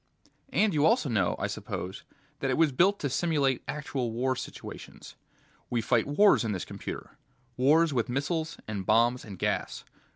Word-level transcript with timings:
"And 0.51 0.73
you 0.73 0.83
also 0.83 1.09
know, 1.09 1.35
I 1.37 1.45
suppose, 1.45 2.05
that 2.39 2.49
it 2.49 2.57
was 2.57 2.71
built 2.71 2.97
to 3.01 3.07
simulate 3.07 3.61
actual 3.67 4.11
war 4.11 4.35
situations. 4.35 5.15
We 5.69 5.79
fight 5.79 6.07
wars 6.07 6.43
in 6.43 6.53
this 6.53 6.65
computer... 6.65 7.19
wars 7.55 7.93
with 7.93 8.09
missiles 8.09 8.57
and 8.67 8.83
bombs 8.83 9.23
and 9.23 9.37
gas. 9.37 9.83